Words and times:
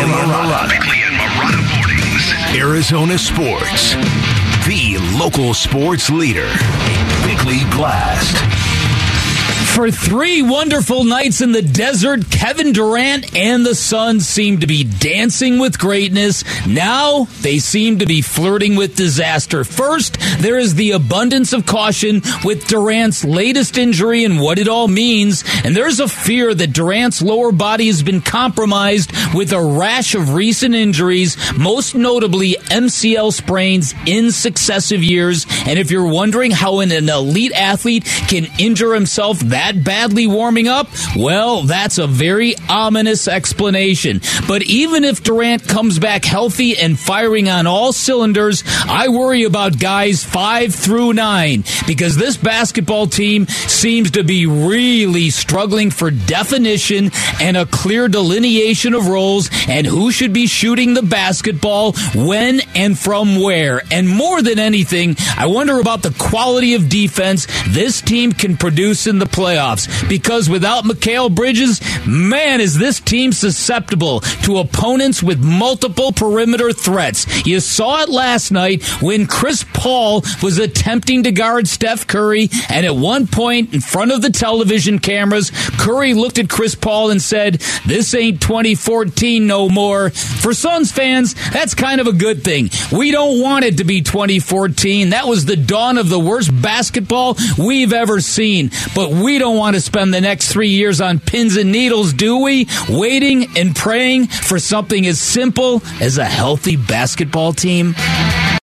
and. 0.00 0.68
Bickley 0.68 1.02
and 1.04 1.16
mornings. 1.76 2.32
Arizona 2.56 3.18
sports. 3.18 3.94
The 4.66 4.98
local 5.18 5.54
sports 5.54 6.10
leader. 6.10 6.50
Bickley 7.24 7.64
Blast. 7.70 8.73
For 9.74 9.90
three 9.90 10.40
wonderful 10.40 11.02
nights 11.02 11.40
in 11.40 11.50
the 11.50 11.60
desert, 11.60 12.30
Kevin 12.30 12.70
Durant 12.70 13.34
and 13.34 13.66
the 13.66 13.74
Suns 13.74 14.24
seem 14.24 14.60
to 14.60 14.68
be 14.68 14.84
dancing 14.84 15.58
with 15.58 15.80
greatness. 15.80 16.44
Now 16.64 17.24
they 17.40 17.58
seem 17.58 17.98
to 17.98 18.06
be 18.06 18.22
flirting 18.22 18.76
with 18.76 18.94
disaster. 18.94 19.64
First, 19.64 20.16
there 20.38 20.58
is 20.58 20.76
the 20.76 20.92
abundance 20.92 21.52
of 21.52 21.66
caution 21.66 22.22
with 22.44 22.68
Durant's 22.68 23.24
latest 23.24 23.76
injury 23.76 24.22
and 24.22 24.38
what 24.38 24.60
it 24.60 24.68
all 24.68 24.86
means. 24.86 25.42
And 25.64 25.74
there's 25.74 25.98
a 25.98 26.06
fear 26.06 26.54
that 26.54 26.72
Durant's 26.72 27.20
lower 27.20 27.50
body 27.50 27.88
has 27.88 28.04
been 28.04 28.20
compromised 28.20 29.10
with 29.34 29.52
a 29.52 29.60
rash 29.60 30.14
of 30.14 30.34
recent 30.34 30.76
injuries, 30.76 31.36
most 31.58 31.96
notably 31.96 32.54
MCL 32.70 33.32
sprains 33.32 33.92
in 34.06 34.30
successive 34.30 35.02
years. 35.02 35.46
And 35.66 35.80
if 35.80 35.90
you're 35.90 36.06
wondering 36.06 36.52
how 36.52 36.78
an 36.78 36.92
elite 36.92 37.52
athlete 37.52 38.04
can 38.28 38.46
injure 38.60 38.94
himself 38.94 39.40
that 39.40 39.63
that 39.64 39.82
badly 39.82 40.26
warming 40.26 40.68
up? 40.68 40.88
Well, 41.16 41.62
that's 41.62 41.96
a 41.96 42.06
very 42.06 42.54
ominous 42.68 43.26
explanation. 43.26 44.20
But 44.46 44.62
even 44.64 45.04
if 45.04 45.22
Durant 45.22 45.66
comes 45.66 45.98
back 45.98 46.24
healthy 46.24 46.76
and 46.76 46.98
firing 46.98 47.48
on 47.48 47.66
all 47.66 47.94
cylinders, 47.94 48.62
I 48.86 49.08
worry 49.08 49.44
about 49.44 49.78
guys 49.78 50.22
five 50.22 50.74
through 50.74 51.14
nine 51.14 51.64
because 51.86 52.16
this 52.16 52.36
basketball 52.36 53.06
team 53.06 53.46
seems 53.46 54.10
to 54.12 54.24
be 54.24 54.44
really 54.44 55.30
struggling 55.30 55.90
for 55.90 56.10
definition 56.10 57.10
and 57.40 57.56
a 57.56 57.64
clear 57.64 58.08
delineation 58.08 58.92
of 58.92 59.08
roles 59.08 59.48
and 59.66 59.86
who 59.86 60.12
should 60.12 60.34
be 60.34 60.46
shooting 60.46 60.92
the 60.92 61.02
basketball, 61.02 61.92
when 62.14 62.60
and 62.74 62.98
from 62.98 63.40
where. 63.40 63.80
And 63.90 64.08
more 64.08 64.42
than 64.42 64.58
anything, 64.58 65.16
I 65.38 65.46
wonder 65.46 65.80
about 65.80 66.02
the 66.02 66.14
quality 66.18 66.74
of 66.74 66.90
defense 66.90 67.46
this 67.68 68.02
team 68.02 68.32
can 68.32 68.58
produce 68.58 69.06
in 69.06 69.18
the 69.18 69.26
play 69.26 69.53
playoffs 69.54 70.08
because 70.08 70.48
without 70.48 70.84
Mikal 70.84 71.34
Bridges, 71.34 71.80
man, 72.06 72.60
is 72.60 72.78
this 72.78 73.00
team 73.00 73.32
susceptible 73.32 74.20
to 74.44 74.58
opponents 74.58 75.22
with 75.22 75.42
multiple 75.42 76.12
perimeter 76.12 76.72
threats. 76.72 77.46
You 77.46 77.60
saw 77.60 78.02
it 78.02 78.08
last 78.08 78.50
night 78.50 78.84
when 79.00 79.26
Chris 79.26 79.64
Paul 79.72 80.22
was 80.42 80.58
attempting 80.58 81.24
to 81.24 81.32
guard 81.32 81.68
Steph 81.68 82.06
Curry, 82.06 82.48
and 82.68 82.84
at 82.86 82.96
one 82.96 83.26
point 83.26 83.74
in 83.74 83.80
front 83.80 84.12
of 84.12 84.22
the 84.22 84.30
television 84.30 84.98
cameras, 84.98 85.50
Curry 85.78 86.14
looked 86.14 86.38
at 86.38 86.48
Chris 86.48 86.74
Paul 86.74 87.10
and 87.10 87.22
said, 87.22 87.54
This 87.86 88.14
ain't 88.14 88.40
2014 88.40 89.46
no 89.46 89.68
more. 89.68 90.10
For 90.10 90.52
Suns 90.52 90.92
fans, 90.92 91.34
that's 91.50 91.74
kind 91.74 92.00
of 92.00 92.06
a 92.06 92.12
good 92.12 92.42
thing. 92.42 92.70
We 92.92 93.10
don't 93.10 93.40
want 93.40 93.64
it 93.64 93.78
to 93.78 93.84
be 93.84 94.02
2014. 94.02 95.10
That 95.10 95.26
was 95.26 95.44
the 95.44 95.56
dawn 95.56 95.98
of 95.98 96.08
the 96.08 96.18
worst 96.18 96.50
basketball 96.62 97.36
we've 97.58 97.92
ever 97.92 98.20
seen. 98.20 98.70
But 98.94 99.10
we 99.10 99.38
don't 99.38 99.43
don't 99.44 99.58
want 99.58 99.74
to 99.74 99.80
spend 99.82 100.14
the 100.14 100.22
next 100.22 100.50
three 100.50 100.70
years 100.70 101.02
on 101.02 101.20
pins 101.20 101.58
and 101.58 101.70
needles, 101.70 102.14
do 102.14 102.38
we? 102.38 102.66
Waiting 102.88 103.58
and 103.58 103.76
praying 103.76 104.26
for 104.26 104.58
something 104.58 105.06
as 105.06 105.20
simple 105.20 105.82
as 106.00 106.16
a 106.16 106.24
healthy 106.24 106.76
basketball 106.76 107.52
team? 107.52 107.94